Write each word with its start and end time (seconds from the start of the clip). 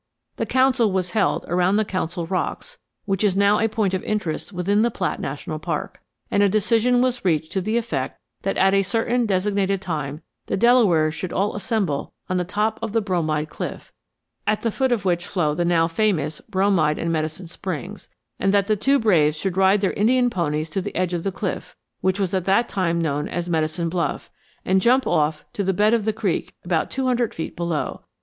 The 0.37 0.47
council 0.47 0.91
was 0.91 1.11
held 1.11 1.45
around 1.47 1.75
the 1.75 1.85
Council 1.85 2.25
Rocks 2.25 2.79
(which 3.05 3.23
is 3.23 3.37
now 3.37 3.59
a 3.59 3.69
point 3.69 3.93
of 3.93 4.01
interest 4.03 4.51
within 4.51 4.81
the 4.81 4.89
Platt 4.89 5.19
National 5.19 5.59
Park), 5.59 6.01
and 6.31 6.41
a 6.41 6.49
decision 6.49 7.03
was 7.03 7.23
reached 7.23 7.51
to 7.51 7.61
the 7.61 7.77
effect 7.77 8.19
that 8.41 8.57
at 8.57 8.73
a 8.73 8.81
certain 8.81 9.27
designated 9.27 9.79
time 9.79 10.23
the 10.47 10.57
Delawares 10.57 11.13
should 11.13 11.31
all 11.31 11.55
assemble 11.55 12.13
on 12.27 12.37
the 12.37 12.43
top 12.43 12.79
of 12.81 12.93
the 12.93 12.99
Bromide 13.01 13.49
Cliff, 13.49 13.93
at 14.47 14.63
the 14.63 14.71
foot 14.71 14.91
of 14.91 15.05
which 15.05 15.27
flow 15.27 15.53
the 15.53 15.63
now 15.65 15.87
famous 15.87 16.41
Bromide 16.49 16.97
and 16.97 17.11
Medicine 17.11 17.45
Springs, 17.45 18.09
and 18.39 18.51
that 18.51 18.65
the 18.65 18.75
two 18.75 18.97
braves 18.97 19.37
should 19.37 19.55
ride 19.55 19.81
their 19.81 19.93
Indian 19.93 20.31
ponies 20.31 20.71
to 20.71 20.81
the 20.81 20.95
edge 20.95 21.13
of 21.13 21.23
the 21.23 21.31
cliff, 21.31 21.77
which 21.99 22.19
was 22.19 22.33
at 22.33 22.45
that 22.45 22.67
time 22.67 22.99
known 22.99 23.27
as 23.29 23.47
Medicine 23.51 23.87
Bluff, 23.87 24.31
and 24.65 24.81
jump 24.81 25.05
off 25.05 25.45
to 25.53 25.63
the 25.63 25.73
bed 25.73 25.93
of 25.93 26.05
the 26.05 26.11
creek 26.11 26.55
about 26.65 26.89
two 26.89 27.05
hundred 27.05 27.35
feet 27.35 27.55
below. 27.55 28.01